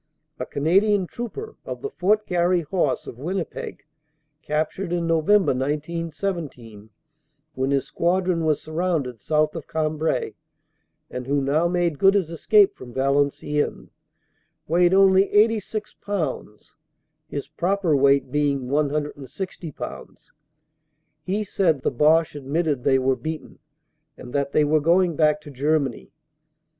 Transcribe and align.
A 0.39 0.47
Canadian 0.47 1.05
trooper, 1.05 1.57
of 1.63 1.83
the 1.83 1.91
Fort 1.91 2.25
Garry 2.25 2.61
Horse, 2.61 3.05
of 3.05 3.19
Winnipeg, 3.19 3.83
captured 4.41 4.91
in 4.91 5.05
November, 5.05 5.51
1917, 5.53 6.89
when 7.53 7.69
his 7.69 7.85
squad 7.85 8.27
ron 8.27 8.43
was 8.43 8.59
surrounded 8.59 9.21
south 9.21 9.55
of 9.55 9.67
Cambrai, 9.67 10.31
and 11.11 11.27
who 11.27 11.39
now 11.39 11.67
made 11.67 11.99
good 11.99 12.15
his 12.15 12.31
escape 12.31 12.75
from 12.75 12.95
Valenciennes, 12.95 13.89
weighed 14.67 14.95
only 14.95 15.31
86 15.31 15.93
pounds, 16.03 16.73
his 17.27 17.47
proper 17.49 17.95
weight 17.95 18.31
being 18.31 18.69
160 18.69 19.71
pounds. 19.73 20.31
He 21.21 21.43
said 21.43 21.83
the 21.83 21.91
Boche 21.91 22.33
admitted 22.33 22.83
they 22.83 22.97
were 22.97 23.15
beaten 23.15 23.59
and 24.17 24.33
that 24.33 24.51
they 24.51 24.65
were 24.65 24.81
going 24.81 25.15
back 25.15 25.39
to 25.41 25.51
Germany. 25.51 26.11